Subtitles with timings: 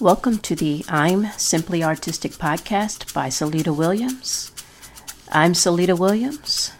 [0.00, 4.52] Welcome to the I'm Simply Artistic podcast by Celita Williams.
[5.32, 6.70] I'm Celita Williams,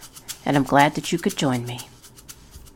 [0.45, 1.81] and I'm glad that you could join me.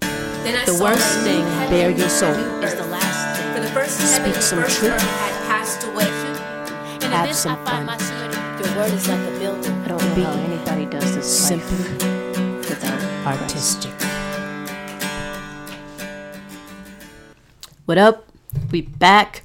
[0.02, 3.54] The worst thing, bare your soul, is the last thing.
[3.54, 5.02] For the first Speak some truth.
[5.02, 6.10] had passed away.
[7.05, 7.85] And Have some fun.
[8.60, 9.71] Your word is like a building.
[9.71, 11.78] I don't know Be how anybody does this Simply
[12.57, 13.94] without artistic.
[17.85, 18.25] What up?
[18.71, 19.42] We back.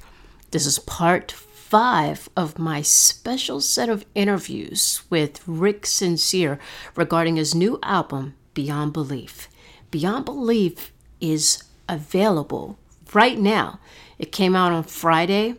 [0.51, 6.57] This is part five of my special set of interviews with Ric Sincere
[6.95, 9.47] regarding his new album, Beyond Belief.
[9.91, 12.79] Beyond Belief is available
[13.13, 13.79] right now.
[14.17, 15.55] It came out on Friday,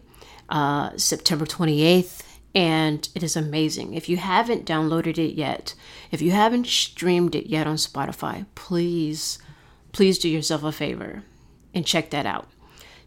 [0.48, 2.22] uh, September 28th,
[2.52, 3.94] and it is amazing.
[3.94, 5.74] If you haven't downloaded it yet,
[6.10, 9.38] if you haven't streamed it yet on Spotify, please,
[9.92, 11.22] please do yourself a favor
[11.72, 12.48] and check that out.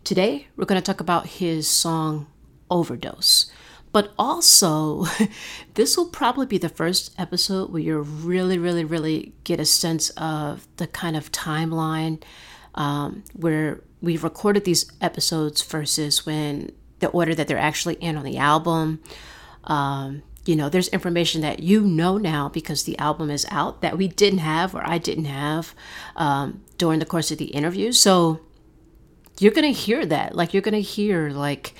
[0.04, 2.28] Today, we're going to talk about his song
[2.70, 3.50] Overdose.
[3.94, 5.06] But also,
[5.76, 10.10] this will probably be the first episode where you really, really, really get a sense
[10.12, 12.22] of the kind of timeline
[12.76, 18.26] um, where we recorded these episodes versus when the order that they're actually in on
[18.26, 19.02] the album.
[19.64, 23.98] Um, you know, there's information that you know now because the album is out that
[23.98, 25.74] we didn't have or I didn't have
[26.18, 27.94] um, during the course of the interview.
[27.94, 28.42] So,
[29.40, 30.36] you're gonna hear that.
[30.36, 31.74] Like you're gonna hear like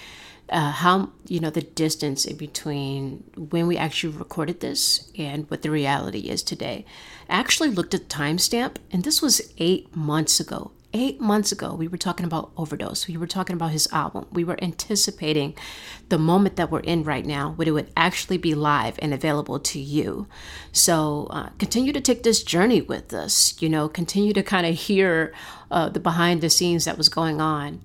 [0.50, 5.62] uh, how you know the distance in between when we actually recorded this and what
[5.62, 6.86] the reality is today.
[7.30, 11.74] I actually looked at the timestamp and this was eight months ago eight months ago
[11.74, 15.56] we were talking about overdose we were talking about his album we were anticipating
[16.10, 19.60] the moment that we're in right now when it would actually be live and available
[19.60, 20.28] to you
[20.72, 24.76] so uh, continue to take this journey with us you know continue to kind of
[24.76, 25.34] hear
[25.72, 27.82] uh, the behind the scenes that was going on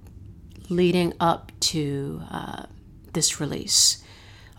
[0.69, 2.65] leading up to uh,
[3.13, 4.03] this release.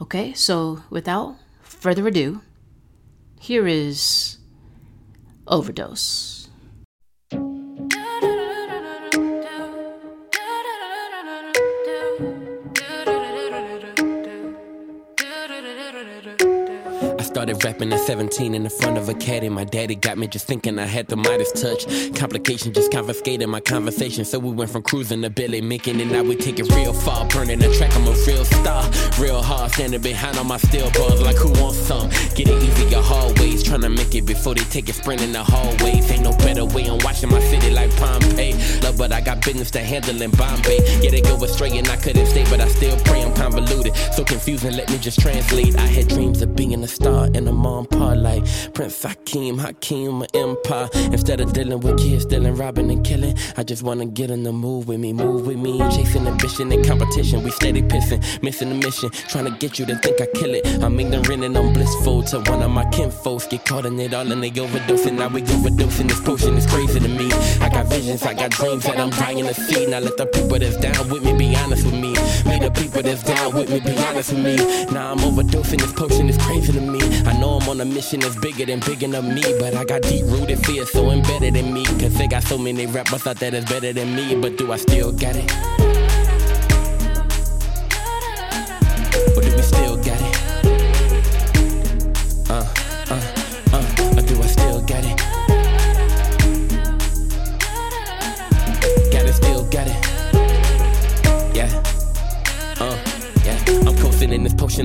[0.02, 2.42] Okay, so without further ado,
[3.40, 4.38] here is
[5.48, 6.39] Overdose.
[17.50, 19.50] Started rapping at 17 in the front of a caddy.
[19.50, 21.86] My daddy got me just thinking I had the Midas touch.
[22.16, 24.26] Complication just confiscated my conversation.
[24.26, 27.28] So we went from cruising to Billy making and now we take it real far.
[27.28, 28.84] Burning the track, I'm a real star.
[29.20, 32.10] Real hard, standing behind on my steel bars like who wants some?
[32.36, 33.64] Get it easy, your hallways.
[33.64, 36.10] Trying to make it before they take it sprint in the hallways.
[36.12, 38.54] Ain't no better way on watching my city like Pompeii.
[38.82, 40.80] Love, but I got business to handle in Bombay.
[41.02, 43.96] Yeah, they go astray and I couldn't stay, but I still pray I'm convoluted.
[44.14, 45.76] So confusing, let me just translate.
[45.78, 50.20] I had dreams of being a star in a mom part like Prince Hakeem, Hakeem,
[50.20, 50.90] my empire.
[51.14, 54.52] Instead of dealing with kids, stealing, robbing, and killing, I just wanna get in the
[54.52, 55.80] move with me, move with me.
[55.96, 59.96] Chasing ambition and competition, we steady pissing, missing the mission, trying to get you to
[60.00, 60.66] think I kill it.
[60.84, 63.50] I'm ignorant and I'm blissful to one of my kinfolks.
[63.50, 65.14] Get caught in it all and they overdosing.
[65.14, 66.10] Now we overdosing.
[66.10, 67.32] This potion is crazy to me.
[67.62, 69.86] I got visions, I got dreams that I'm dying to see.
[69.86, 72.09] Now let the people that's down with me be honest with me.
[72.46, 74.56] May the people that's down with me be honest with me.
[74.94, 75.80] Now I'm overdosing.
[75.80, 77.00] This potion is crazy to me.
[77.26, 80.02] I know I'm on a mission that's bigger than big enough me, but I got
[80.04, 81.86] deep rooted fear so embedded in me.
[81.86, 84.78] Cause they got so many rappers out there that's better than me, but do I
[84.78, 85.99] still got it?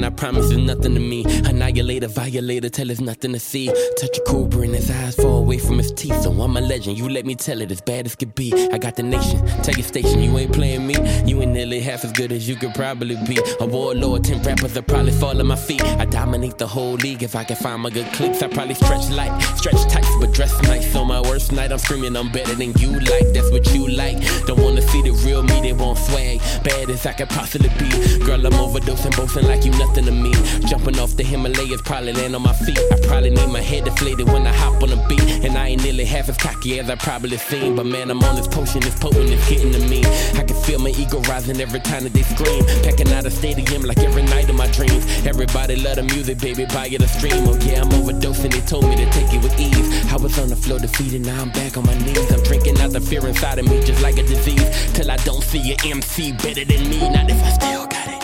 [0.03, 1.25] I promise it's nothing to me.
[1.45, 3.67] Annihilator, violator, tell it's nothing to see.
[4.01, 6.23] Touch a cobra and his eyes fall away from his teeth.
[6.23, 8.53] So I'm a legend, you let me tell it as bad as could be.
[8.73, 10.95] I got the nation, tell your station, you ain't playing me.
[11.27, 13.39] You ain't nearly half as good as you could probably be.
[13.61, 15.85] A warlord, 10 rappers will probably fall at my feet.
[15.85, 18.43] I dominate the whole league if I can find my good clips.
[18.43, 20.91] I probably stretch light, stretch tight, but dress nice.
[20.93, 23.29] So my worst night, I'm screaming, I'm better than you like.
[23.35, 24.17] That's what you like.
[24.47, 26.41] Don't wanna see the real me, they won't swag.
[26.65, 27.91] Bad as I could possibly be.
[28.25, 30.33] Girl, I'm overdosing, boasting like you nothing to me.
[30.69, 32.79] Jumping off the Himalayas, probably land on my feet.
[32.93, 35.23] I probably need my head deflated when I hop on a beat.
[35.45, 37.77] And I ain't nearly half as cocky as I probably seem.
[37.77, 40.05] But man, I'm on this potion, this potent is getting to me.
[40.35, 42.65] I can feel my ego rising every time that they scream.
[42.83, 45.05] Packing out a stadium like every night of my dreams.
[45.27, 47.45] Everybody love the music, baby, buy it a stream.
[47.47, 50.13] Oh yeah, I'm overdosing, they told me to take it with ease.
[50.13, 52.31] I was on the floor defeated, now I'm back on my knees.
[52.33, 54.65] I'm drinking out the fear inside of me just like a disease.
[54.95, 57.01] Till I don't see an MC better than me.
[57.11, 58.24] Not if I still got it.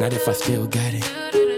[0.00, 1.49] Not if I still got it.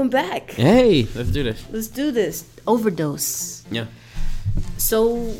[0.00, 0.52] Welcome back.
[0.52, 1.62] Hey, let's do this.
[1.70, 2.46] Let's do this.
[2.66, 3.66] Overdose.
[3.70, 3.84] Yeah.
[4.78, 5.34] So,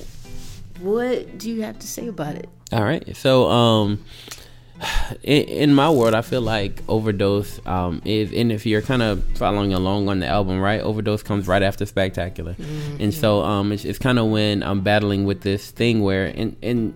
[0.80, 2.46] what do you have to say about it?
[2.70, 3.16] All right.
[3.16, 4.04] So, um,
[5.22, 9.24] in, in my world, I feel like Overdose um, is, and if you're kind of
[9.38, 10.82] following along on the album, right?
[10.82, 13.02] Overdose comes right after Spectacular, mm-hmm.
[13.02, 16.54] and so um, it's, it's kind of when I'm battling with this thing where, and
[16.62, 16.92] and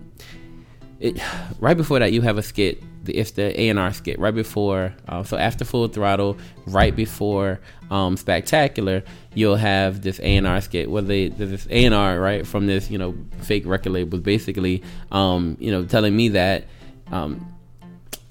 [0.99, 1.19] it
[1.59, 2.83] right before that, you have a skit.
[3.07, 4.93] It's the A and R skit right before.
[5.07, 6.37] Uh, so after Full Throttle,
[6.67, 7.59] right before
[7.91, 9.03] um, Spectacular,
[9.33, 12.67] you'll have this A and R skit where they this A and R right from
[12.67, 16.65] this you know fake record label, basically um, you know telling me that.
[17.11, 17.51] Um,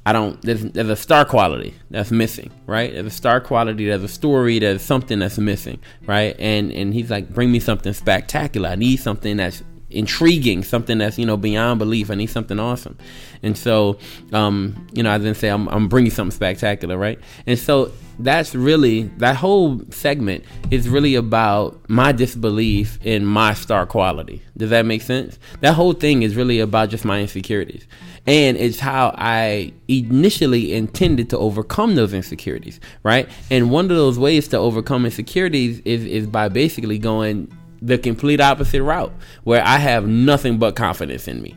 [0.07, 0.41] I don't.
[0.43, 2.93] There's, there's a star quality that's missing, right?
[2.93, 3.87] There's a star quality.
[3.87, 4.59] There's a story.
[4.59, 6.37] There's something that's missing, right?
[6.39, 8.69] And and he's like, bring me something spectacular.
[8.69, 9.63] I need something that's
[9.95, 12.11] intriguing, something that's you know beyond belief.
[12.11, 12.99] I need something awesome.
[13.43, 13.99] And so,
[14.33, 17.19] um, you know, I then say I'm, I'm bringing something spectacular, right?
[17.47, 23.87] And so that's really that whole segment is really about my disbelief in my star
[23.87, 24.43] quality.
[24.57, 25.39] Does that make sense?
[25.61, 27.87] That whole thing is really about just my insecurities
[28.27, 33.29] and it's how I initially intended to overcome those insecurities, right?
[33.51, 37.53] And one of those ways to overcome insecurities is is by basically going
[37.85, 39.13] the complete opposite route,
[39.45, 41.57] where I have nothing but confidence in me.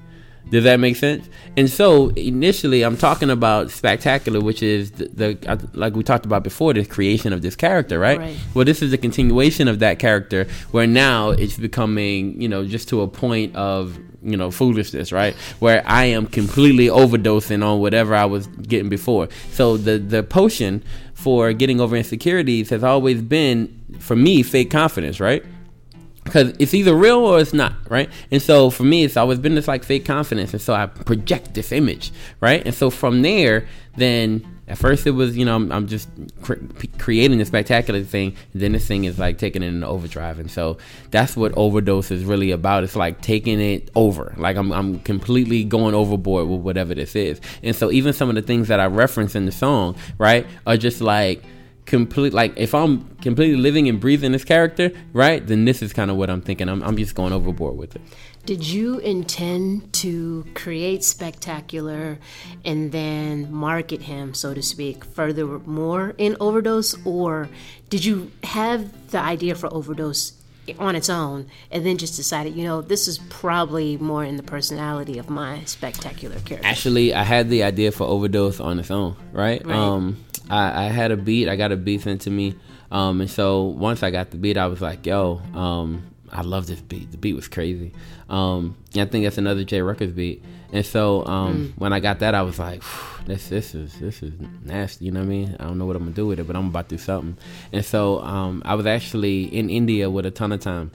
[0.50, 1.30] Does that make sense?
[1.58, 6.26] And so initially, I'm talking about spectacular, which is the, the uh, like we talked
[6.26, 8.20] about before, the creation of this character, right?
[8.20, 8.38] right?
[8.54, 12.88] Well, this is a continuation of that character, where now it's becoming, you know, just
[12.90, 18.16] to a point of you know foolishness right where i am completely overdosing on whatever
[18.16, 20.84] i was getting before so the the potion
[21.14, 25.46] for getting over insecurities has always been for me fake confidence right
[26.28, 28.10] because it's either real or it's not, right?
[28.32, 31.54] And so for me, it's always been this like fake confidence, and so I project
[31.54, 32.64] this image, right?
[32.66, 36.10] And so from there, then at first it was you know I'm, I'm just
[36.42, 36.56] cre-
[36.98, 40.78] creating a spectacular thing, then this thing is like taking it into overdrive, and so
[41.12, 42.84] that's what overdose is really about.
[42.84, 47.40] It's like taking it over, like I'm I'm completely going overboard with whatever this is,
[47.64, 50.78] and so even some of the things that I reference in the song, right, are
[50.78, 51.44] just like
[51.88, 55.46] complete like if I'm completely living and breathing this character, right?
[55.46, 56.70] Then this is kind of what I'm thinking.
[56.70, 58.02] I'm I'm just going overboard with it.
[58.46, 62.20] Did you intend to create spectacular
[62.64, 67.50] and then market him, so to speak, further more in overdose, or
[67.90, 70.34] did you have the idea for overdose
[70.80, 74.44] on its own and then just decided, you know, this is probably more in the
[74.44, 76.68] personality of my spectacular character?
[76.68, 79.66] Actually, I had the idea for overdose on its own, right?
[79.66, 79.76] right.
[79.76, 80.18] Um,
[80.50, 81.50] I, I had a beat.
[81.50, 82.56] I got a beat sent to me,
[82.92, 86.68] um, and so once I got the beat, I was like, "Yo, um, I love
[86.68, 87.12] this beat.
[87.12, 87.94] The beat was crazy."
[88.30, 90.44] Um, I think that's another Jay Records beat.
[90.72, 91.80] And so um, mm.
[91.80, 92.84] when I got that, I was like,
[93.26, 94.34] "This, this is this is
[94.64, 95.56] nasty." You know what I mean?
[95.60, 97.38] I don't know what I'm gonna do with it, but I'm about to do something.
[97.72, 100.92] And so um, I was actually in India with a ton of time,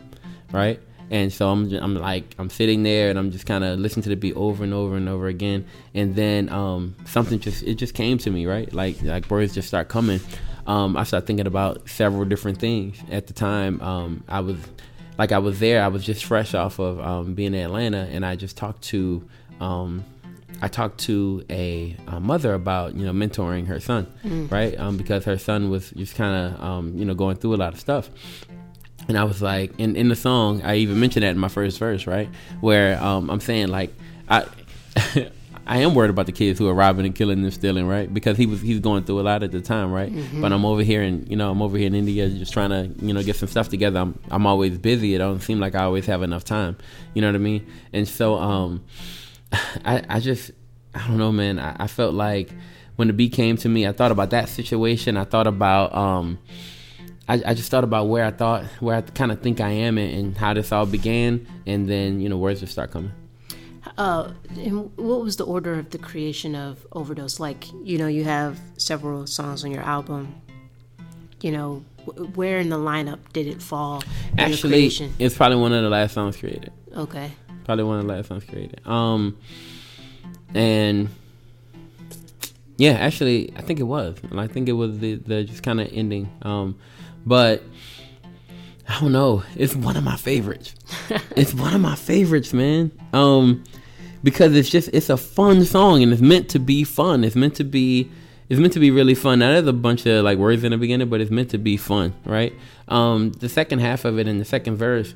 [0.53, 0.81] right?
[1.13, 4.09] And so I'm, I'm like, I'm sitting there and I'm just kind of listening to
[4.09, 5.67] the beat over and over and over again.
[5.93, 8.73] And then um, something just, it just came to me, right?
[8.73, 10.21] Like, like words just start coming.
[10.67, 12.97] Um, I started thinking about several different things.
[13.11, 14.57] At the time, um, I was,
[15.19, 15.85] like, I was there.
[15.85, 19.29] I was just fresh off of um, being in Atlanta, and I just talked to,
[19.61, 20.03] um,
[20.63, 24.51] I talked to a, a, mother about you know mentoring her son, mm.
[24.51, 24.79] right?
[24.79, 27.75] Um, because her son was just kind of um, you know going through a lot
[27.75, 28.09] of stuff,
[29.09, 31.79] and I was like, in, in the song, I even mentioned that in my first
[31.79, 32.29] verse, right?
[32.61, 33.93] Where um, I'm saying like,
[34.29, 34.47] I,
[35.67, 38.13] I am worried about the kids who are robbing and killing and stealing, right?
[38.13, 40.13] Because he was he's going through a lot at the time, right?
[40.13, 40.41] Mm-hmm.
[40.41, 43.05] But I'm over here and you know I'm over here in India just trying to
[43.05, 44.01] you know get some stuff together.
[44.01, 45.15] I'm I'm always busy.
[45.15, 46.77] It don't seem like I always have enough time.
[47.15, 47.67] You know what I mean?
[47.93, 48.85] And so um,
[49.53, 50.51] I I just
[50.95, 51.59] I don't know, man.
[51.59, 52.51] I, I felt like
[52.97, 55.17] when the beat came to me, I thought about that situation.
[55.17, 56.39] I thought about um
[57.29, 59.97] I, I just thought about where I thought, where I kind of think I am,
[59.99, 63.13] and, and, how this all began, and then you know words just start coming.
[63.99, 67.39] Uh, and what was the order of the creation of Overdose?
[67.39, 70.35] Like, you know, you have several songs on your album.
[71.41, 71.85] You know,
[72.35, 74.03] where in the lineup did it fall?
[74.39, 74.87] Actually,
[75.19, 76.73] it's probably one of the last songs created.
[76.97, 77.33] Okay.
[77.65, 78.81] Probably one of the last songs created.
[78.87, 79.37] Um,
[80.55, 81.09] and
[82.77, 85.81] yeah, actually, I think it was, and I think it was the the just kind
[85.81, 86.31] of ending.
[86.43, 86.79] Um,
[87.27, 87.63] but
[88.89, 89.43] I don't know.
[89.57, 90.75] It's one of my favorites.
[91.37, 92.93] it's one of my favorites, man.
[93.13, 93.65] Um,
[94.23, 97.25] because it's just it's a fun song and it's meant to be fun.
[97.25, 98.11] It's meant to be
[98.49, 99.39] it's meant to be really fun.
[99.39, 101.77] Now there's a bunch of like words in the beginning, but it's meant to be
[101.77, 102.53] fun, right?
[102.89, 105.15] Um, the second half of it and the second verse,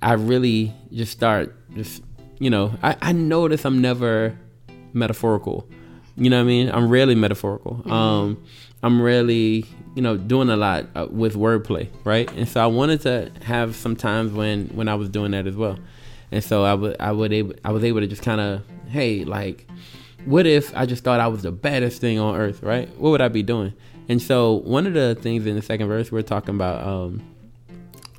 [0.00, 2.02] I really just start just
[2.38, 4.38] you know I, I notice I'm never
[4.92, 5.68] metaphorical
[6.16, 6.70] You know what I mean?
[6.70, 7.76] I'm rarely metaphorical.
[7.76, 7.92] Mm-hmm.
[7.92, 8.44] Um,
[8.82, 12.30] I'm really, you know, doing a lot uh, with wordplay, right?
[12.32, 15.56] And so I wanted to have some times when when I was doing that as
[15.56, 15.78] well.
[16.30, 19.24] And so I would I would able I was able to just kind of, hey,
[19.24, 19.68] like,
[20.24, 22.88] what if I just thought I was the baddest thing on earth, right?
[22.96, 23.72] What would I be doing?
[24.08, 27.22] And so one of the things in the second verse we're talking about, um,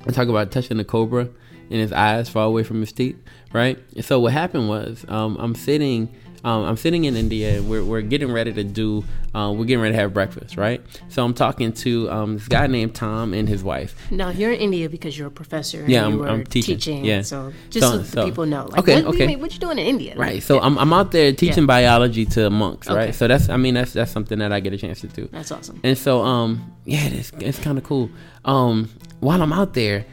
[0.06, 1.28] we're talking about touching the cobra
[1.70, 3.16] and his eyes far away from his teeth,
[3.52, 3.78] right?
[3.94, 7.82] And so what happened was, um, I'm sitting um, I'm sitting in India and we're,
[7.82, 9.02] we're getting ready to do,
[9.34, 10.82] uh, we're getting ready to have breakfast, right?
[11.08, 13.96] So I'm talking to um, this guy named Tom and his wife.
[14.10, 15.84] Now you're in India because you're a professor.
[15.88, 16.76] yeah, I'm, I'm, teaching.
[16.76, 17.04] teaching.
[17.04, 17.22] Yeah.
[17.22, 18.66] So just so, so, so people know.
[18.66, 19.26] Like, okay, what, okay.
[19.28, 20.14] What, what you doing in India?
[20.16, 20.42] Right.
[20.42, 21.66] So I'm, I'm out there teaching yeah.
[21.66, 22.96] biology to monks, okay.
[22.96, 23.14] right?
[23.14, 25.30] So that's, I mean, that's that's something that I get a chance to do.
[25.32, 25.80] That's awesome.
[25.82, 28.10] And so, um, yeah, it's, it's kind of cool.
[28.44, 28.90] Um,
[29.20, 30.04] while I'm out there,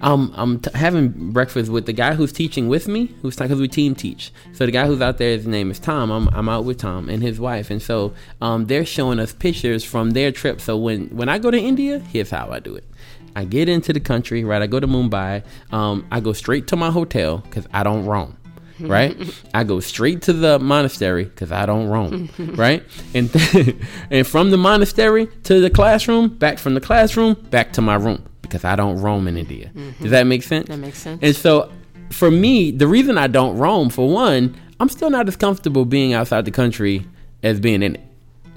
[0.00, 3.68] um, I'm t- having breakfast with the guy who's teaching with me, who's because we
[3.68, 4.32] team teach.
[4.52, 6.10] So the guy who's out there, his name is Tom.
[6.10, 9.84] I'm, I'm out with Tom and his wife, and so um, they're showing us pictures
[9.84, 10.60] from their trip.
[10.60, 12.84] So when when I go to India, here's how I do it.
[13.36, 14.62] I get into the country, right?
[14.62, 15.44] I go to Mumbai.
[15.70, 18.36] Um, I go straight to my hotel because I don't roam
[18.80, 19.16] right?
[19.54, 22.82] I go straight to the monastery because I don't roam, right?
[23.12, 23.28] And
[24.10, 28.27] and from the monastery to the classroom, back from the classroom, back to my room
[28.48, 29.70] because I don't roam in India.
[29.74, 30.02] Mm-hmm.
[30.02, 30.68] Does that make sense?
[30.68, 31.20] That makes sense.
[31.22, 31.70] And so
[32.10, 36.12] for me, the reason I don't roam, for one, I'm still not as comfortable being
[36.12, 37.06] outside the country
[37.42, 38.07] as being in it.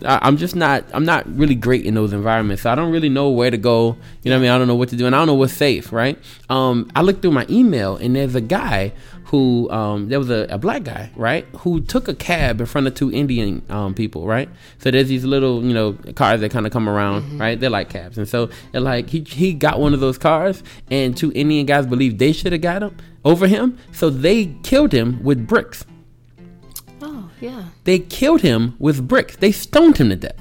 [0.06, 0.86] I, am just not.
[0.94, 2.64] I'm not really great in those environments.
[2.64, 3.98] So I don't really know where to go.
[4.24, 4.52] You know what I mean?
[4.52, 5.92] I don't know what to do, and I don't know what's safe.
[5.92, 6.18] Right?
[6.50, 8.94] Um, I looked through my email, and there's a guy
[9.32, 12.86] who um, there was a, a, black guy, right, who took a cab in front
[12.86, 14.50] of two Indian um, people, right.
[14.80, 17.40] So there's these little, you know, cars that kind of come around, mm-hmm.
[17.40, 17.58] right.
[17.58, 21.32] They're like cabs, and so like he he got one of those cars, and two
[21.34, 25.48] Indian guys believe they should have got him over him, so they killed him with
[25.48, 25.86] bricks.
[27.42, 27.66] Yeah.
[27.84, 29.36] They killed him with bricks.
[29.36, 30.40] They stoned him to death,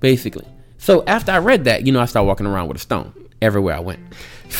[0.00, 0.46] basically.
[0.78, 3.76] So after I read that, you know, I started walking around with a stone everywhere
[3.76, 4.00] I went.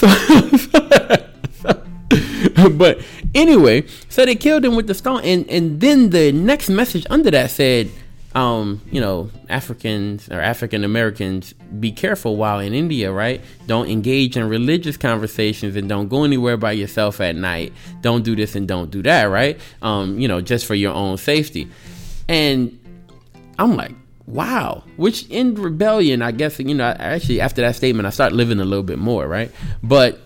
[1.61, 3.01] So, but
[3.35, 7.31] anyway, so they killed him with the stone, and and then the next message under
[7.33, 7.91] that said,
[8.39, 13.43] um, you know, Africans or African Americans, be careful while in India, right?
[13.67, 17.73] Don't engage in religious conversations and don't go anywhere by yourself at night.
[18.01, 19.59] Don't do this and don't do that, right?
[19.83, 21.69] Um, you know, just for your own safety.
[22.29, 22.79] And
[23.59, 24.85] I'm like, wow.
[24.97, 28.65] Which in rebellion, I guess, you know, actually after that statement, I start living a
[28.65, 29.51] little bit more, right?
[29.83, 30.21] But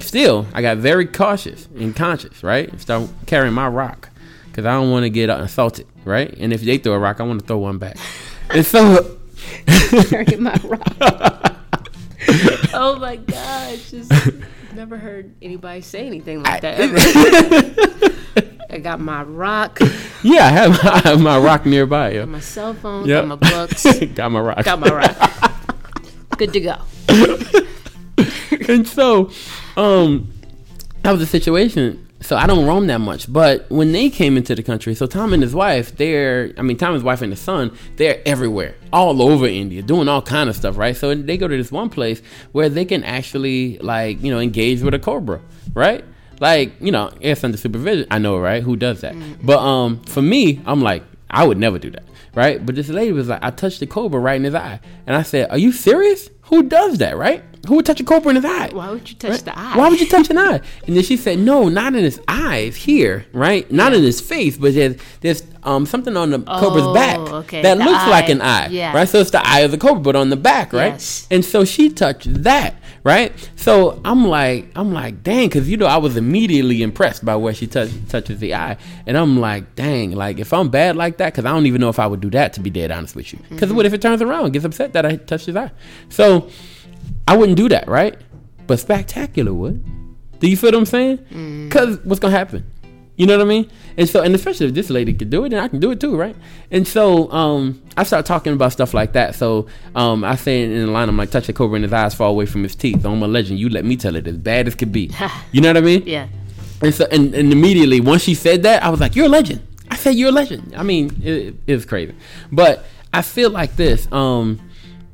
[0.00, 2.78] still, I got very cautious and conscious, right?
[2.78, 4.10] Start carrying my rock
[4.58, 6.36] because I don't want to get assaulted, right?
[6.36, 7.96] And if they throw a rock, I want to throw one back.
[8.50, 9.16] and so,
[10.08, 11.54] carrying my rock.
[12.74, 13.92] oh my gosh!
[13.92, 14.12] Just
[14.74, 16.96] never heard anybody say anything like that ever.
[18.70, 19.78] I got my rock.
[20.24, 22.14] Yeah, I have my, I have my rock nearby.
[22.14, 22.20] Yeah.
[22.22, 23.06] Got my cell phone.
[23.06, 23.26] Yep.
[23.26, 24.04] Got my books.
[24.06, 24.64] got my rock.
[24.64, 25.52] Got my rock.
[26.36, 26.76] Good to go.
[28.68, 29.30] and so,
[29.76, 30.32] um,
[31.02, 32.07] that was the situation.
[32.20, 33.32] So I don't roam that much.
[33.32, 36.76] But when they came into the country, so Tom and his wife, they're I mean
[36.76, 40.50] Tom and his wife and his son, they're everywhere, all over India, doing all kind
[40.50, 40.96] of stuff, right?
[40.96, 42.20] So they go to this one place
[42.52, 45.40] where they can actually like, you know, engage with a cobra,
[45.74, 46.04] right?
[46.40, 48.06] Like, you know, it's under supervision.
[48.10, 48.62] I know, right?
[48.62, 49.14] Who does that?
[49.14, 49.46] Mm-hmm.
[49.46, 52.04] But um for me, I'm like, I would never do that.
[52.34, 52.64] Right?
[52.64, 54.80] But this lady was like, I touched the cobra right in his eye.
[55.06, 56.30] And I said, Are you serious?
[56.42, 57.44] Who does that, right?
[57.66, 58.70] Who would touch a cobra in his eye?
[58.72, 59.44] Why would you touch right?
[59.44, 59.76] the eye?
[59.76, 60.60] Why would you touch an eye?
[60.86, 63.70] And then she said, No, not in his eyes, here, right?
[63.70, 63.98] Not yeah.
[63.98, 67.62] in his face, but there's there's um something on the oh, cobra's back okay.
[67.62, 68.10] that the looks eye.
[68.10, 68.94] like an eye, yeah.
[68.94, 69.08] right?
[69.08, 70.92] So it's the eye of the cobra, but on the back, right?
[70.92, 71.26] Yes.
[71.30, 72.76] And so she touched that,
[73.08, 73.50] right?
[73.56, 77.54] So I'm like, I'm like, dang, because you know I was immediately impressed by where
[77.54, 81.32] she touch, touches the eye, and I'm like, dang, like if I'm bad like that,
[81.32, 83.32] because I don't even know if I would do that to be dead honest with
[83.32, 83.38] you.
[83.48, 83.76] Because mm-hmm.
[83.76, 85.70] what if it turns around, gets upset that I touched his eye?
[86.10, 86.50] So
[87.26, 88.14] I wouldn't do that, right?
[88.66, 89.82] But spectacular would.
[90.40, 91.16] Do you feel what I'm saying?
[91.66, 92.04] Because mm.
[92.04, 92.70] what's gonna happen?
[93.18, 93.70] You know what I mean?
[93.96, 95.98] And so, and especially if this lady could do it, then I can do it
[95.98, 96.36] too, right?
[96.70, 99.34] And so, um, I start talking about stuff like that.
[99.34, 102.14] So, um, I say in the line, I'm like, touch the cobra in his eyes,
[102.14, 103.04] far away from his teeth.
[103.04, 103.58] I'm a legend.
[103.58, 105.10] You let me tell it as bad as could be.
[105.52, 106.04] you know what I mean?
[106.06, 106.28] Yeah.
[106.80, 109.66] And so, and, and immediately once she said that, I was like, you're a legend.
[109.90, 110.74] I said, you're a legend.
[110.76, 112.14] I mean, it, it was crazy.
[112.52, 114.60] But I feel like this, um,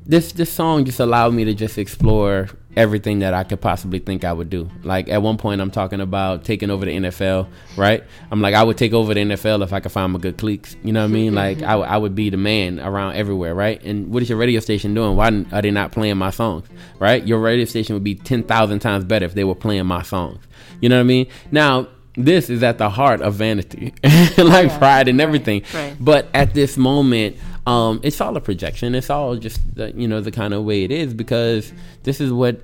[0.06, 4.24] this this song just allowed me to just explore everything that I could possibly think
[4.24, 4.68] I would do.
[4.82, 7.46] Like at one point, I'm talking about taking over the NFL,
[7.76, 8.02] right?
[8.32, 10.76] I'm like, I would take over the NFL if I could find my good cliques.
[10.82, 11.26] You know what I mean?
[11.34, 11.36] Mm-hmm.
[11.36, 13.80] Like I, w- I would be the man around everywhere, right?
[13.84, 15.14] And what is your radio station doing?
[15.16, 16.66] Why are they not playing my songs,
[16.98, 17.24] right?
[17.26, 20.40] Your radio station would be ten thousand times better if they were playing my songs.
[20.80, 21.28] You know what I mean?
[21.52, 25.62] Now this is at the heart of vanity, like Yeah, pride and right, everything.
[25.72, 25.96] right.
[25.98, 28.94] But at this moment, um, it's all a projection.
[28.94, 32.32] It's all just the, you know the kind of way it is because this is
[32.32, 32.60] what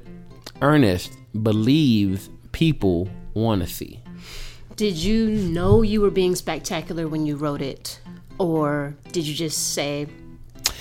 [0.60, 4.00] Ernest believes people want to see.
[4.76, 8.00] Did you know you were being spectacular when you wrote it,
[8.38, 10.06] or did you just say,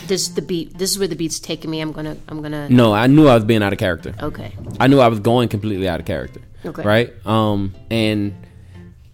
[0.08, 0.78] "This is the beat.
[0.78, 1.80] This is where the beat's taking me.
[1.80, 2.18] I'm gonna.
[2.28, 4.14] I'm gonna." No, I knew I was being out of character.
[4.22, 4.54] Okay.
[4.80, 6.42] I knew I was going completely out of character.
[6.66, 6.84] Okay.
[6.84, 7.26] Right?
[7.26, 8.36] Um, and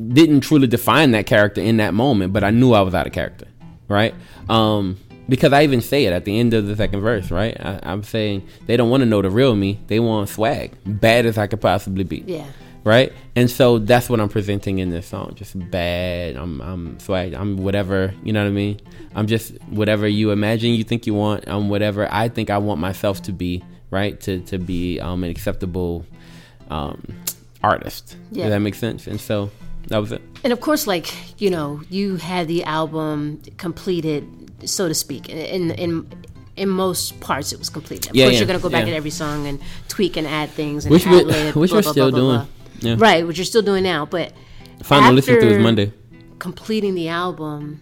[0.05, 3.13] didn't truly define that character in that moment, but I knew I was out of
[3.13, 3.47] character.
[3.87, 4.15] Right?
[4.49, 7.57] Um, because I even say it at the end of the second verse, right?
[7.59, 9.79] I, I'm saying they don't want to know the real me.
[9.87, 12.23] They want swag, bad as I could possibly be.
[12.25, 12.45] Yeah.
[12.83, 13.11] Right?
[13.35, 15.33] And so that's what I'm presenting in this song.
[15.33, 16.35] Just bad.
[16.35, 17.33] I'm I'm swag.
[17.33, 18.79] I'm whatever, you know what I mean?
[19.15, 21.45] I'm just whatever you imagine you think you want.
[21.47, 24.19] I'm whatever I think I want myself to be, right?
[24.21, 26.05] To to be um an acceptable
[26.69, 27.01] um
[27.63, 28.17] artist.
[28.31, 28.43] Yeah.
[28.43, 29.07] Does that make sense?
[29.07, 29.49] And so
[29.87, 30.21] that was it.
[30.45, 31.11] And of course, like
[31.41, 34.23] you know, you had the album completed,
[34.69, 35.27] so to speak.
[35.27, 36.07] In in
[36.55, 38.11] in most parts, it was completed.
[38.11, 38.93] Of Yeah, course, yeah, you're gonna go back yeah.
[38.93, 39.59] at every song and
[39.89, 42.45] tweak and add things and Which we- ad-lib, which blah, we're blah, still blah,
[42.81, 42.99] doing.
[42.99, 44.05] Right, which you're still doing now.
[44.05, 44.31] But
[44.83, 45.91] Final listen through is Monday.
[46.37, 47.81] Completing the album,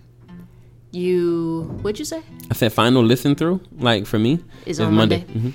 [0.92, 2.22] you what'd you say?
[2.50, 5.26] I said final listen through, like for me, Is is on Monday.
[5.28, 5.52] Mhm.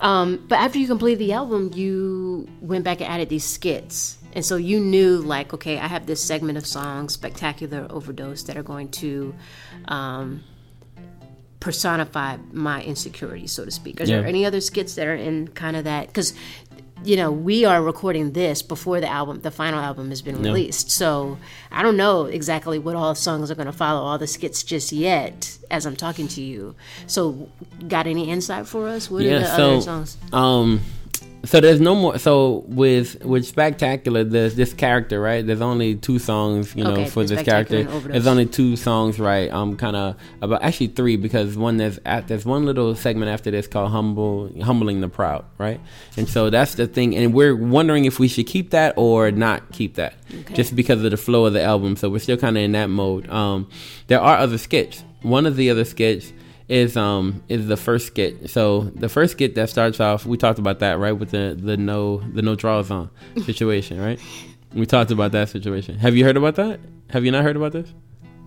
[0.00, 4.18] Um, but after you completed the album, you went back and added these skits.
[4.34, 8.58] And so you knew, like, okay, I have this segment of songs, Spectacular Overdose, that
[8.58, 9.34] are going to
[9.88, 10.44] um,
[11.58, 13.98] personify my insecurity, so to speak.
[14.00, 16.08] Is there any other skits that are in kind of that?
[16.08, 16.34] Because,
[17.06, 20.90] you know, we are recording this before the album, the final album has been released.
[20.90, 21.38] So
[21.70, 24.90] I don't know exactly what all songs are going to follow, all the skits just
[24.92, 26.74] yet as I'm talking to you.
[27.06, 27.48] So,
[27.86, 29.10] got any insight for us?
[29.10, 30.16] What are the so other songs?
[30.32, 30.80] um
[31.46, 35.46] so there's no more so with with spectacular there's this character right?
[35.46, 37.84] There's only two songs you know Okay, for this character.
[37.84, 39.50] there's only two songs right?
[39.50, 43.50] Um kind of about actually three because one there's at there's one little segment after
[43.50, 45.80] this called humble humbling the proud right?
[46.16, 49.72] And so that's the thing and we're wondering if we should keep that or not
[49.72, 50.14] keep that
[50.54, 51.96] just because of the flow of the album.
[51.96, 53.28] So we're still kind of in that mode.
[53.30, 53.68] Um
[54.08, 55.04] there are other skits.
[55.22, 56.32] One of the other skits
[56.68, 58.50] is um is the first skit.
[58.50, 61.76] So the first skit that starts off, we talked about that right with the the
[61.76, 63.10] no the no draws on
[63.44, 64.20] situation, right?
[64.74, 65.98] We talked about that situation.
[65.98, 66.80] Have you heard about that?
[67.10, 67.92] Have you not heard about this?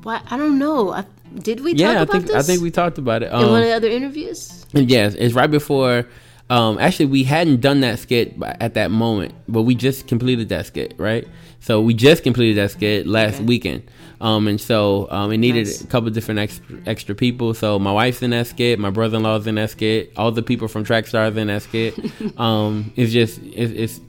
[0.04, 0.92] Why I don't know.
[0.92, 1.06] I,
[1.36, 2.36] did we yeah, I talk about think this?
[2.36, 3.28] I think we talked about it.
[3.28, 4.66] in one of Um, the other interviews.
[4.74, 6.06] yes, it's right before.
[6.50, 10.66] Um, actually, we hadn't done that skit at that moment, but we just completed that
[10.66, 11.28] skit, right?
[11.60, 13.44] So we just completed that skit last Okay.
[13.44, 13.84] weekend,
[14.22, 15.82] um, and so um, it needed Nice.
[15.82, 17.54] a couple different extra, extra people.
[17.54, 20.84] So my wife's in that skit, my brother-in-law's in that skit, all the people from
[20.84, 21.96] Trackstars in that skit.
[22.38, 24.02] um, it's just it, it's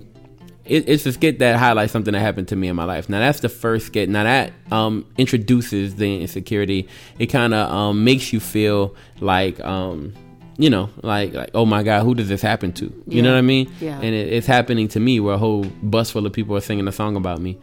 [0.65, 3.09] it, it's a skit that highlights something that happened to me in my life.
[3.09, 4.09] Now that's the first skit.
[4.09, 6.89] Now that um, introduces the insecurity.
[7.19, 10.15] It kind of um, makes you feel like um,
[10.61, 13.05] you know, like like oh my god, who does this happen to?
[13.07, 13.73] You know what I mean?
[13.81, 13.97] Yeah.
[13.97, 16.87] And it, it's happening to me where a whole bus full of people are singing
[16.87, 17.59] a song about me.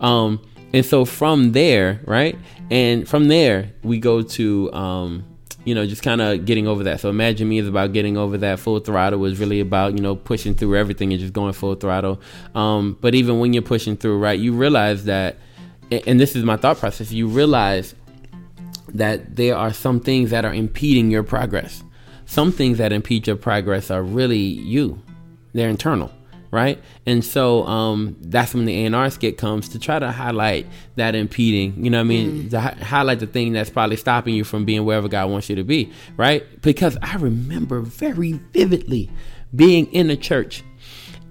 [0.00, 0.40] Um,
[0.74, 2.36] and so from there, right?
[2.70, 5.24] And from there, we go to um,
[5.64, 7.00] you know, just kind of getting over that.
[7.00, 8.58] So imagine me is about getting over that.
[8.58, 12.20] Full throttle was really about you know pushing through everything and just going full throttle.
[12.54, 15.36] Um, but even when you're pushing through, right, you realize that,
[15.90, 17.12] and this is my thought process.
[17.12, 17.94] You realize
[18.88, 21.82] that there are some things that are impeding your progress.
[22.32, 25.02] Some things that impede your progress are really you.
[25.52, 26.10] They're internal,
[26.50, 26.82] right?
[27.04, 30.66] And so um, that's when the A&R skit comes to try to highlight
[30.96, 32.48] that impeding, you know what I mean?
[32.48, 35.56] To hi- highlight the thing that's probably stopping you from being wherever God wants you
[35.56, 36.42] to be, right?
[36.62, 39.10] Because I remember very vividly
[39.54, 40.64] being in a church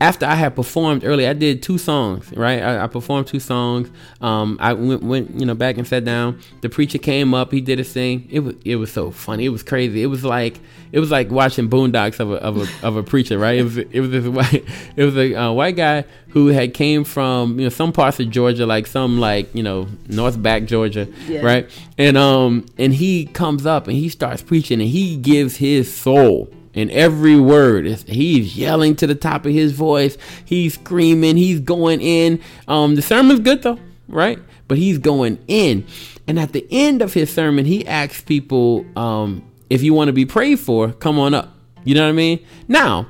[0.02, 2.62] after I had performed early, I did two songs, right?
[2.62, 3.88] I, I performed two songs.
[4.20, 6.40] Um, I went, went, you know, back and sat down.
[6.62, 7.52] The preacher came up.
[7.52, 8.28] He did his thing.
[8.32, 9.46] It was, it was so funny.
[9.46, 10.02] It was crazy.
[10.02, 10.60] It was like,
[10.92, 13.60] it was like watching Boondocks of a, of a, of a preacher, right?
[13.60, 17.04] It was, it was this white, it was a uh, white guy who had came
[17.04, 21.08] from, you know, some parts of Georgia, like some like, you know, North Back Georgia,
[21.28, 21.42] Yeah.
[21.42, 21.70] right?
[22.00, 26.52] And um, and he comes up and he starts preaching and he gives his soul
[26.73, 27.86] in every word.
[27.86, 30.17] He's yelling to the top of his voice.
[30.45, 31.38] He's screaming.
[31.38, 32.41] He's going in.
[32.67, 34.39] Um, the sermon's good though, right?
[34.67, 35.86] But he's going in.
[36.27, 40.13] And at the end of his sermon, he asks people, um, if you want to
[40.13, 41.55] be prayed for, come on up.
[41.84, 42.45] You know what I mean?
[42.67, 43.07] Now,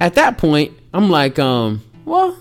[0.00, 2.38] at that point, I'm like, um, well,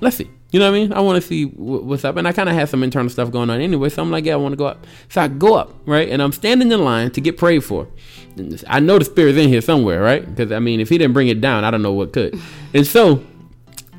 [0.00, 0.30] let's see.
[0.52, 0.92] You know what I mean?
[0.92, 2.16] I want to see wh- what's up.
[2.16, 3.88] And I kind of had some internal stuff going on anyway.
[3.88, 4.86] So I'm like, yeah, I want to go up.
[5.08, 6.08] So I go up, right?
[6.08, 7.88] And I'm standing in line to get prayed for.
[8.36, 10.24] And I know the spirit's in here somewhere, right?
[10.24, 12.38] Because, I mean, if he didn't bring it down, I don't know what could.
[12.74, 13.22] And so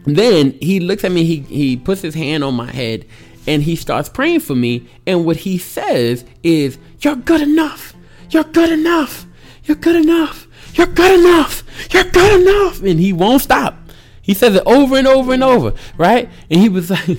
[0.05, 1.23] then he looks at me.
[1.23, 3.05] He he puts his hand on my head,
[3.47, 4.87] and he starts praying for me.
[5.05, 7.93] And what he says is, "You're good enough.
[8.29, 9.25] You're good enough.
[9.63, 10.47] You're good enough.
[10.73, 11.63] You're good enough.
[11.91, 13.77] You're good enough." And he won't stop.
[14.23, 16.29] He says it over and over and over, right?
[16.49, 17.07] And he was like.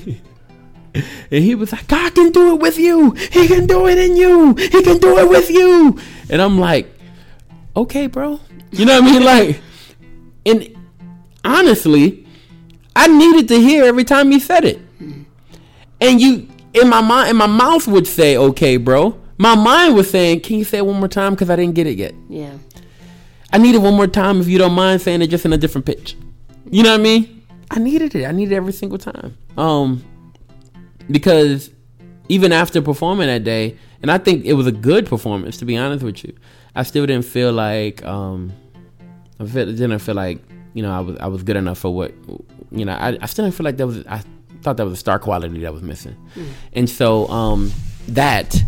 [0.94, 3.10] And he was like, God can do it with you.
[3.10, 4.54] He can do it in you.
[4.54, 5.98] He can do it with you.
[6.30, 6.88] And I'm like,
[7.74, 8.38] okay, bro.
[8.70, 9.24] You know what I mean?
[9.24, 9.60] Like,
[10.46, 10.76] and
[11.44, 12.24] honestly,
[12.94, 14.80] I needed to hear every time he said it.
[16.00, 19.20] And you, in my mind, and my mouth would say, okay, bro.
[19.36, 21.34] My mind was saying, can you say it one more time?
[21.34, 22.14] Because I didn't get it yet.
[22.28, 22.56] Yeah.
[23.52, 25.58] I need it one more time if you don't mind saying it just in a
[25.58, 26.16] different pitch.
[26.74, 27.46] You know what I mean?
[27.70, 28.24] I needed it.
[28.24, 29.38] I needed it every single time.
[29.56, 30.04] Um,
[31.08, 31.70] because
[32.28, 35.76] even after performing that day, and I think it was a good performance to be
[35.76, 36.34] honest with you,
[36.74, 38.52] I still didn't feel like um,
[39.38, 40.40] I feel, didn't feel like
[40.72, 42.12] you know I was I was good enough for what
[42.72, 44.24] you know I, I still didn't feel like that was I
[44.62, 46.48] thought that was a star quality that was missing, mm.
[46.72, 47.70] and so um,
[48.08, 48.60] that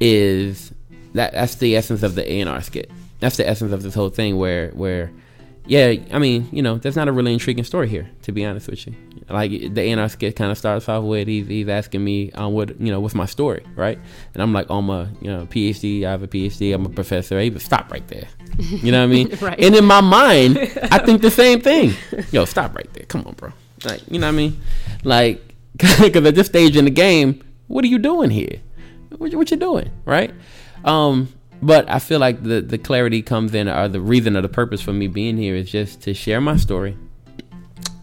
[0.00, 0.70] is
[1.14, 2.90] that that's the essence of the A and R skit.
[3.20, 5.10] That's the essence of this whole thing where where
[5.66, 8.68] yeah, I mean, you know, that's not a really intriguing story here, to be honest
[8.68, 8.94] with you.
[9.30, 12.78] Like the A&R skit kind of starts off with he's, he's asking me um, what
[12.78, 13.98] you know what's my story, right?
[14.34, 16.90] And I'm like, oh, I'm a you know PhD, I have a PhD, I'm a
[16.90, 17.40] professor.
[17.40, 18.28] He stop right there.
[18.58, 19.34] You know what I mean?
[19.40, 19.58] right.
[19.58, 20.58] And in my mind,
[20.90, 21.94] I think the same thing.
[22.30, 23.06] Yo, stop right there.
[23.06, 23.52] Come on, bro.
[23.84, 24.60] Like, you know what I mean?
[25.02, 25.42] Like,
[25.76, 28.60] because at this stage in the game, what are you doing here?
[29.16, 30.32] What, what you doing, right?
[30.84, 31.32] Um,
[31.64, 34.82] but I feel like the the clarity comes in, or the reason or the purpose
[34.82, 36.96] for me being here is just to share my story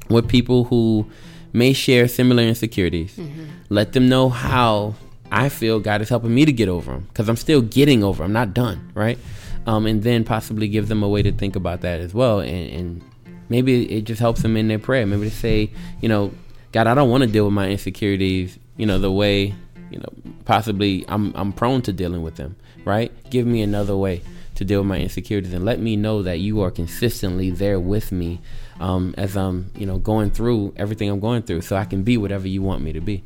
[0.10, 1.06] with people who
[1.54, 3.16] may share similar insecurities.
[3.16, 3.46] Mm-hmm.
[3.70, 4.96] Let them know how
[5.32, 8.24] I feel God is helping me to get over them because I'm still getting over.
[8.24, 9.20] I'm not done, right?
[9.68, 12.72] Um, and then possibly give them a way to think about that as well, and,
[12.72, 13.02] and
[13.48, 15.06] maybe it just helps them in their prayer.
[15.06, 15.70] Maybe to say,
[16.02, 16.32] you know,
[16.72, 19.54] God, I don't want to deal with my insecurities, you know, the way,
[19.92, 20.10] you know,
[20.46, 23.12] possibly I'm I'm prone to dealing with them right?
[23.30, 24.22] Give me another way
[24.56, 28.12] to deal with my insecurities and let me know that you are consistently there with
[28.12, 28.40] me
[28.80, 32.18] um, as I'm, you know, going through everything I'm going through so I can be
[32.18, 33.24] whatever you want me to be.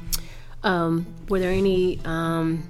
[0.63, 2.63] Um, were there any um,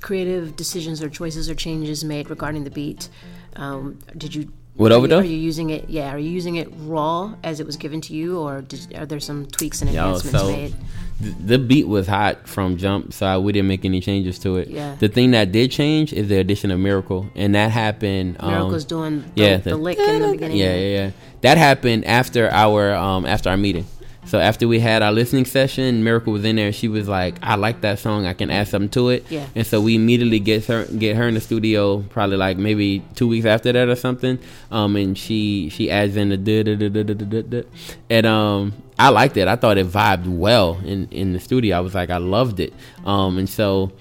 [0.00, 3.08] creative decisions or choices or changes made regarding the beat?
[3.56, 5.24] Um, did you what overdose?
[5.24, 5.90] Are you using it?
[5.90, 9.06] Yeah, are you using it raw as it was given to you, or did, are
[9.06, 10.74] there some tweaks and enhancements Yo, so made?
[11.20, 14.68] The beat was hot from jump, so we didn't make any changes to it.
[14.68, 14.94] Yeah.
[14.98, 18.36] The thing that did change is the addition of Miracle, and that happened.
[18.38, 20.56] Um, Miracle's doing the, yeah the, the lick in the beginning.
[20.56, 21.10] Yeah, yeah, yeah.
[21.40, 23.86] That happened after our um after our meeting.
[24.28, 26.70] So after we had our listening session, Miracle was in there.
[26.70, 28.26] She was like, "I like that song.
[28.26, 29.46] I can add something to it." Yeah.
[29.54, 33.26] And so we immediately get her get her in the studio, probably like maybe two
[33.26, 34.38] weeks after that or something.
[34.70, 37.62] Um, and she she adds in the da da da da da da,
[38.10, 39.48] and um, I liked it.
[39.48, 41.78] I thought it vibed well in in the studio.
[41.78, 42.74] I was like, I loved it.
[43.06, 43.92] Um, and so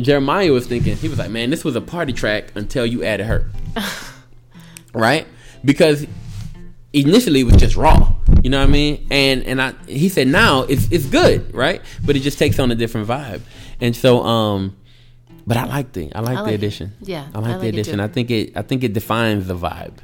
[0.00, 3.26] Jeremiah was thinking, he was like, "Man, this was a party track until you added
[3.26, 3.50] her."
[4.94, 5.26] right?
[5.64, 6.06] Because
[6.92, 8.14] initially it was just raw.
[8.42, 9.06] You know what I mean?
[9.10, 11.82] And and I he said now it's it's good, right?
[12.04, 13.42] But it just takes on a different vibe.
[13.80, 14.76] And so um
[15.46, 16.92] but I like the I like, I like the addition.
[17.00, 17.26] Yeah.
[17.34, 18.00] I like, I like the addition.
[18.00, 19.94] I think it I think it defines the vibe.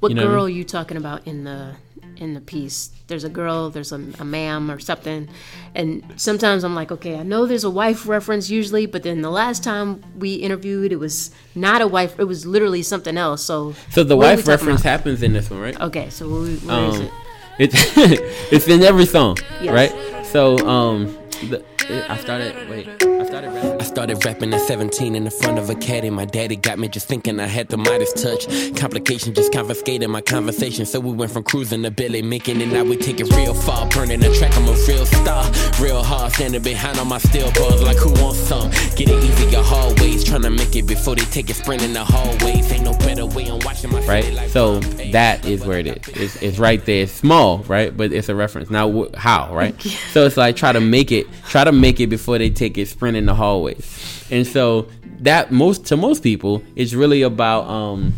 [0.00, 0.54] What you know girl what I mean?
[0.54, 1.76] are you talking about in the
[2.18, 2.90] in the piece.
[3.06, 5.28] There's a girl, there's a, a ma'am or something.
[5.74, 9.30] And sometimes I'm like, okay, I know there's a wife reference usually, but then the
[9.30, 13.42] last time we interviewed, it was not a wife, it was literally something else.
[13.42, 14.90] So, so the wife reference about?
[14.90, 15.80] happens in this one, right?
[15.80, 17.12] Okay, so where, where um, is it?
[17.58, 17.74] It's
[18.52, 19.74] it's in every song, yes.
[19.74, 20.26] right?
[20.26, 21.18] So um,
[21.48, 22.68] the, I started.
[22.68, 23.80] Wait, I started rapping.
[23.80, 26.10] I started rapping at 17 in the front of a caddy.
[26.10, 28.46] My daddy got me just thinking I had the Midas touch.
[28.76, 30.84] Complication just confiscated my conversation.
[30.84, 32.66] So we went from cruising to Billy making it.
[32.66, 34.54] Now we take it real far, burning the track.
[34.56, 38.40] I'm a real star, real hard, standing behind on my steel bars like who wants
[38.40, 38.70] some?
[38.96, 41.94] Get it easy, your hallways, trying to make it before they take it sprint in
[41.94, 42.70] the hallways.
[42.70, 44.50] Ain't no better way on watching my right.
[44.50, 46.08] So that is where it is.
[46.08, 47.04] It's, it's right there.
[47.04, 47.96] It's small, right?
[47.96, 48.68] But it's a reference.
[48.68, 49.80] Now wh- how, right?
[50.12, 52.88] so it's like try to make it, try to make it before they take it
[52.88, 54.26] sprint in the hallways.
[54.30, 54.88] And so
[55.20, 58.14] that most to most people, it's really about um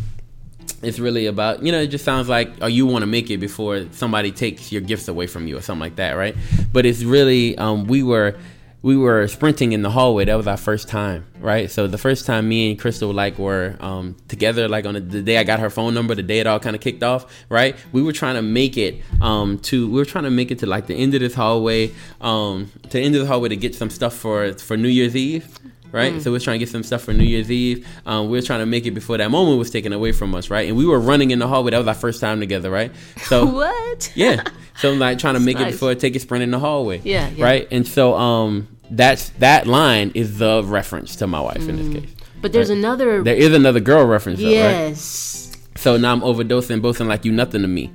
[0.83, 3.38] it's really about you know it just sounds like oh you want to make it
[3.38, 6.35] before somebody takes your gifts away from you or something like that right
[6.73, 8.38] but it's really um we were
[8.83, 10.25] we were sprinting in the hallway.
[10.25, 11.71] That was our first time, right?
[11.71, 15.23] So the first time me and Crystal like were um, together, like on the, the,
[15.23, 17.77] day I got her phone number, the day it all kind of kicked off, right?
[17.93, 20.66] We were trying to make it um, to we were trying to make it to
[20.66, 23.75] like the end of this hallway, um, to the end of the hallway to get
[23.75, 25.59] some stuff for for New Year's Eve,
[25.92, 26.14] right?
[26.14, 26.20] Mm.
[26.22, 27.87] So we are trying to get some stuff for New Year's Eve.
[28.07, 30.50] Um, we were trying to make it before that moment was taken away from us,
[30.50, 30.68] right?
[30.68, 31.70] And we were running in the hallway.
[31.72, 32.92] That was our first time together, right?
[33.24, 34.12] So what?
[34.16, 34.44] Yeah.
[34.79, 37.00] So I'm like trying to make it before I take a sprint in the hallway.
[37.05, 37.44] Yeah, yeah.
[37.44, 37.68] Right.
[37.70, 42.14] And so um that's that line is the reference to my wife in this case.
[42.40, 42.79] But there's Right.
[42.79, 43.22] another.
[43.22, 44.53] There is another girl reference though, right?
[44.53, 45.53] yes.
[45.76, 47.92] So now I'm overdosing, boasting like you nothing to me.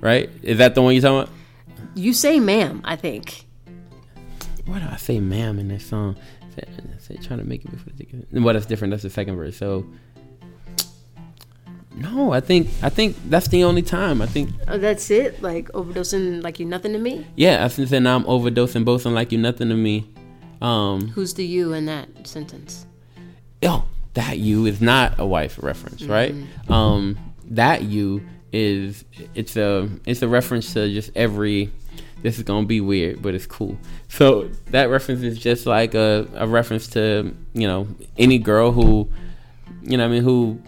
[0.00, 0.28] Right?
[0.42, 1.30] Is that the one you're talking about?
[1.94, 3.46] You say ma'am, I think.
[4.66, 6.16] Why do I say ma'am in this song?
[6.98, 8.26] Say, say trying to make it before the ticket.
[8.32, 8.90] Well, that's different.
[8.92, 9.56] That's the second verse.
[9.56, 9.86] So
[11.94, 14.22] no, I think I think that's the only time.
[14.22, 15.42] I think Oh, that's it?
[15.42, 17.26] Like overdosing like you nothing to me?
[17.36, 17.64] yeah.
[17.64, 20.06] I think that now I'm overdosing, boasting like you nothing to me.
[20.62, 22.86] Um, Who's the you in that sentence?
[23.60, 26.34] yo, that you is not a wife reference, right?
[26.68, 27.18] Um,
[27.50, 28.22] that you
[28.52, 31.72] is it's a it's a reference to just every.
[32.22, 33.76] This is gonna be weird, but it's cool.
[34.08, 39.08] So that reference is just like a, a reference to you know any girl who,
[39.82, 40.60] you know, what I mean, who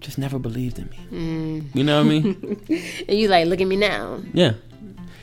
[0.00, 1.70] just never believed in me.
[1.74, 2.64] You know what I mean?
[3.08, 4.20] And you like, look at me now.
[4.32, 4.52] yeah.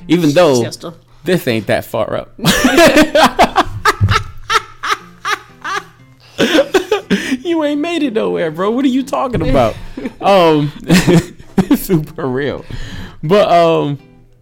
[0.07, 0.93] Even though Sister.
[1.23, 2.33] this ain't that far up.
[7.43, 8.69] you ain't made it nowhere, bro.
[8.71, 9.75] What are you talking about?
[10.21, 10.71] um,
[11.75, 12.65] super real.
[13.23, 13.97] But um,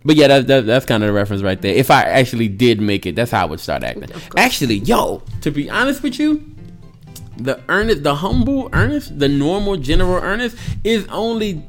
[0.05, 1.73] but yeah, that, that, that's kind of the reference right there.
[1.73, 4.09] If I actually did make it, that's how I would start acting.
[4.37, 6.53] Actually, yo, to be honest with you,
[7.37, 11.63] the earnest, the humble Ernest, the normal general Ernest is only.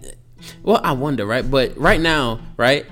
[0.63, 1.49] Well, I wonder, right?
[1.49, 2.85] But right now, right,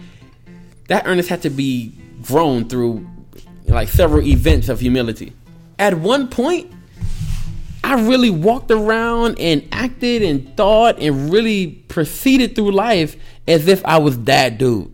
[0.88, 3.06] that Ernest had to be grown through
[3.66, 5.32] like several events of humility.
[5.78, 6.72] At one point,
[7.84, 13.16] I really walked around and acted and thought and really proceeded through life
[13.48, 14.91] as if I was that dude.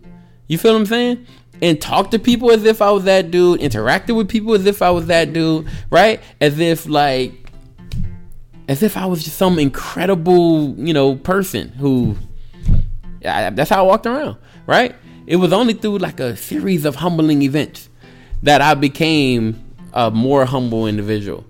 [0.49, 1.25] You feel what I'm saying?
[1.61, 4.81] And talk to people as if I was that dude, interacted with people as if
[4.81, 6.19] I was that dude, right?
[6.41, 7.51] As if like
[8.67, 12.17] as if I was just some incredible, you know, person who
[13.25, 14.95] I, that's how I walked around, right?
[15.27, 17.89] It was only through like a series of humbling events
[18.43, 21.45] that I became a more humble individual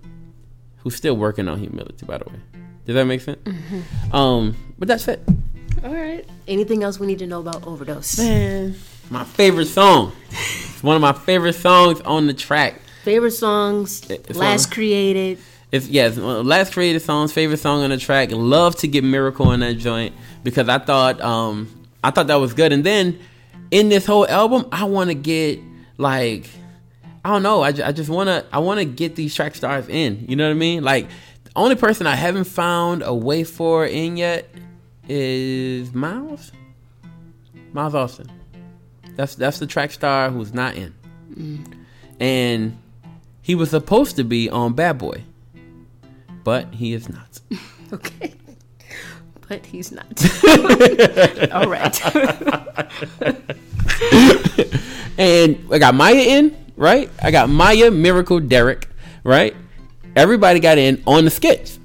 [0.78, 2.40] who's still working on humility, by the way.
[2.86, 3.40] Does that make sense?
[4.12, 5.22] Um, but that's it.
[5.84, 6.26] All right.
[6.48, 8.18] Anything else we need to know about overdose?
[8.18, 8.76] Man,
[9.10, 10.12] my favorite song.
[10.30, 12.82] It's one of my favorite songs on the track.
[13.04, 15.40] Favorite songs, It's last on- created.
[15.72, 18.30] It's yes, one last created songs, favorite song on the track.
[18.32, 21.70] Love to get Miracle on that joint because I thought um
[22.04, 22.74] I thought that was good.
[22.74, 23.20] And then
[23.72, 25.60] in this whole album, I want to get
[25.98, 26.50] like
[27.24, 27.62] I don't know.
[27.62, 30.26] I, I just want to I want to get these track stars in.
[30.28, 30.84] You know what I mean?
[30.84, 31.08] Like
[31.44, 34.50] the only person I haven't found a way for in yet
[35.10, 36.52] is Miles.
[37.74, 38.32] Miles Austin.
[39.16, 40.94] That's that's the track star who's not in.
[41.34, 41.74] Mm.
[42.20, 42.78] And
[43.42, 45.24] he was supposed to be on Bad Boy
[46.44, 47.40] but he is not.
[47.92, 48.36] Okay.
[49.48, 50.06] But he's not.
[51.52, 52.00] All right.
[55.18, 57.10] And I got Maya in, right?
[57.22, 58.88] I got Maya, Miracle, Derek,
[59.24, 59.56] right?
[60.16, 61.79] Everybody got in on the skits,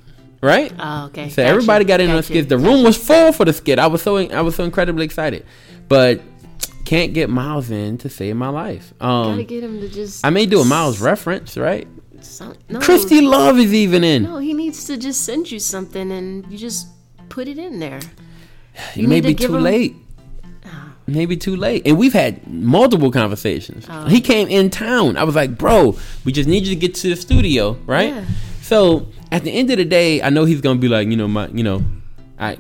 [0.45, 0.73] right?
[0.79, 1.29] Oh, okay.
[1.31, 1.49] So Gotcha.
[1.49, 2.33] everybody got in on the Gotcha.
[2.35, 2.49] skits.
[2.49, 3.79] The room was full for the skit.
[3.79, 5.45] I was so I was so incredibly excited,
[5.89, 6.21] but
[6.85, 8.93] can't get Miles in to save my life.
[9.01, 10.25] Um, Gotta get him to just.
[10.25, 11.89] I may do a Miles reference, right?
[12.21, 14.23] Some, no, Christy Love is even in.
[14.23, 16.87] No, he needs to just send you something and you just
[17.29, 18.01] put it in there.
[18.95, 19.97] You may need to be too him- late.
[21.07, 21.83] Maybe too late.
[21.87, 23.85] And we've had multiple conversations.
[23.91, 24.07] Oh.
[24.07, 25.19] He came in town.
[25.19, 28.09] I was like, bro, we just need you to get to the studio, right?
[28.09, 28.25] Yeah.
[28.65, 31.29] So at the end of the day, I know he's gonna be like, you know,
[31.29, 31.85] my, you know,
[32.39, 32.57] I,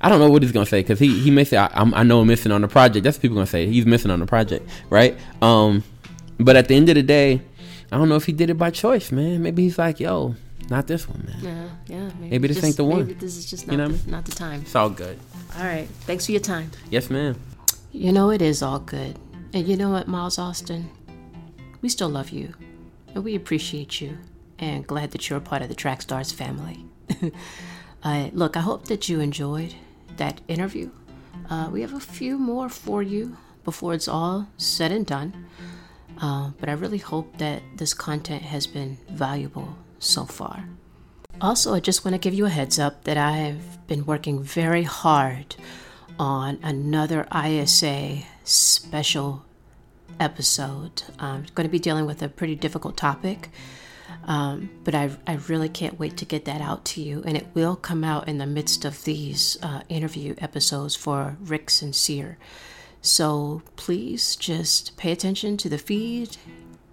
[0.00, 2.02] I don't know what he's gonna say because he he may say I, I'm, I
[2.02, 3.04] know I'm missing on the project.
[3.04, 3.66] That's what people gonna say.
[3.68, 5.16] He's missing on the project, right?
[5.40, 5.84] Um,
[6.38, 7.40] but at the end of the day,
[7.92, 9.42] I don't know if he did it by choice, man.
[9.44, 10.34] Maybe he's like, yo,
[10.70, 11.38] not this one, man.
[11.40, 12.10] Yeah, yeah.
[12.18, 13.06] Maybe, Maybe this just- ain't the one.
[13.06, 14.60] Maybe this is just not, You know what I the, not the time.
[14.62, 15.16] It's all good.
[15.56, 15.86] All right.
[16.00, 16.72] Thanks for your time.
[16.90, 17.40] Yes, ma'am.
[17.92, 19.16] You know, it is all good.
[19.52, 20.90] And you know what, Miles Austin?
[21.80, 22.54] We still love you.
[23.14, 24.18] And we appreciate you.
[24.58, 26.84] And glad that you're a part of the Track Stars family.
[28.02, 29.74] uh, look, I hope that you enjoyed
[30.16, 30.90] that interview.
[31.50, 35.46] Uh, we have a few more for you before it's all said and done.
[36.20, 40.64] Uh, but I really hope that this content has been valuable so far.
[41.40, 44.84] Also, I just want to give you a heads up that I've been working very
[44.84, 45.56] hard
[46.18, 49.44] on another ISA special
[50.20, 51.02] episode.
[51.18, 53.50] I'm going to be dealing with a pretty difficult topic,
[54.26, 57.22] um, but I, I really can't wait to get that out to you.
[57.26, 61.70] And it will come out in the midst of these uh, interview episodes for Ric
[61.70, 62.38] Sincere.
[63.00, 66.36] So please just pay attention to the feed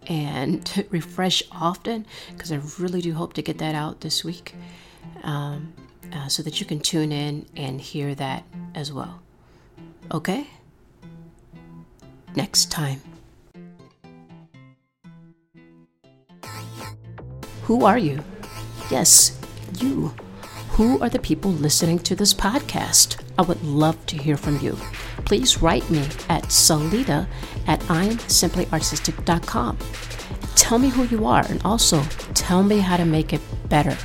[0.08, 4.56] and refresh often because I really do hope to get that out this week
[5.24, 5.74] um,
[6.12, 8.44] uh, so that you can tune in and hear that
[8.76, 9.22] as well.
[10.12, 10.48] Okay?
[12.36, 13.02] next time.
[17.72, 18.22] Who are you?
[18.90, 19.40] Yes,
[19.80, 20.14] you.
[20.72, 23.24] Who are the people listening to this podcast?
[23.40, 24.74] I would love to hear from you.
[25.24, 27.28] Please write me at celita
[27.68, 29.78] at imsimplyartistic.com.
[30.56, 32.04] Tell me who you are and also
[32.34, 33.98] tell me how to make it better.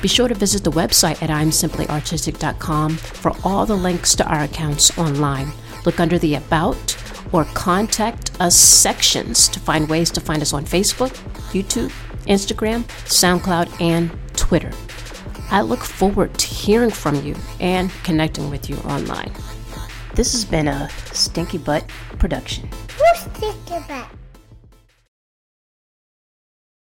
[0.00, 4.96] Be sure to visit the website at imsimplyartistic.com for all the links to our accounts
[4.96, 5.50] online.
[5.84, 6.96] Look under the About
[7.32, 11.10] or Contact Us sections to find ways to find us on Facebook,
[11.52, 11.90] YouTube,
[12.26, 14.72] Instagram, SoundCloud, and Twitter.
[15.50, 19.32] I look forward to hearing from you and connecting with you online.
[20.14, 21.84] This has been a Stinky Butt
[22.18, 22.68] production.
[23.16, 24.19] Stinky Butt?